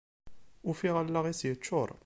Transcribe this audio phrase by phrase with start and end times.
[0.69, 1.89] Ufiɣ allaɣ-is yeččur.